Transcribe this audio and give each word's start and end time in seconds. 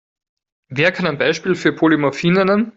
Wer 0.69 0.91
kann 0.91 1.05
ein 1.05 1.19
Beispiel 1.19 1.53
für 1.53 1.73
Polymorphie 1.73 2.31
nennen? 2.31 2.69